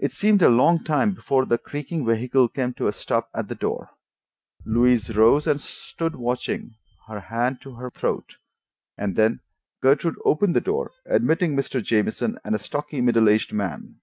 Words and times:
It 0.00 0.10
seemed 0.10 0.42
a 0.42 0.48
long 0.48 0.82
time 0.82 1.14
before 1.14 1.46
the 1.46 1.56
creaking 1.56 2.04
vehicle 2.04 2.48
came 2.48 2.74
to 2.74 2.88
a 2.88 2.92
stop 2.92 3.30
at 3.32 3.46
the 3.46 3.54
door. 3.54 3.90
Louise 4.66 5.14
rose 5.14 5.46
and 5.46 5.60
stood 5.60 6.16
watching, 6.16 6.74
her 7.06 7.20
hand 7.20 7.60
to 7.60 7.74
her 7.76 7.92
throat. 7.92 8.38
And 8.98 9.14
then 9.14 9.38
Gertrude 9.82 10.18
opened 10.24 10.56
the 10.56 10.60
door, 10.60 10.90
admitting 11.06 11.54
Mr. 11.54 11.80
Jamieson 11.80 12.40
and 12.44 12.56
a 12.56 12.58
stocky, 12.58 13.00
middle 13.00 13.28
aged 13.28 13.52
man. 13.52 14.00